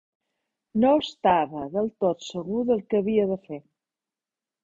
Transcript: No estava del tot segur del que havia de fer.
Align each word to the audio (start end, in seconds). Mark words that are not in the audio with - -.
No 0.83 0.93
estava 1.01 1.65
del 1.75 1.91
tot 2.05 2.25
segur 2.29 2.63
del 2.71 2.81
que 2.93 3.01
havia 3.03 3.27
de 3.33 3.37
fer. 3.47 3.63